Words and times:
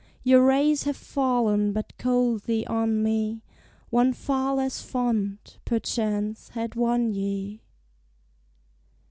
Your 0.23 0.41
rays 0.43 0.85
have 0.85 0.97
fallen 0.97 1.73
but 1.73 1.93
coldly 1.99 2.65
on 2.65 3.03
me: 3.03 3.43
One 3.91 4.13
far 4.13 4.55
less 4.55 4.81
fond, 4.81 5.57
perchance, 5.63 6.49
had 6.49 6.73
won 6.73 7.13
ye! 7.13 7.61